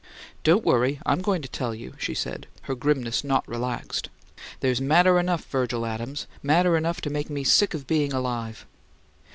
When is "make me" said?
7.11-7.43